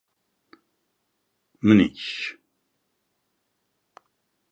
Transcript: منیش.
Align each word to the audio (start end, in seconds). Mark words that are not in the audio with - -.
منیش. 1.63 2.35